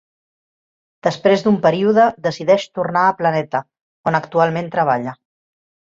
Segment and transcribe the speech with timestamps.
[1.07, 3.65] Després d'un període decideix tornar a Planeta
[4.13, 5.19] on actualment treballa.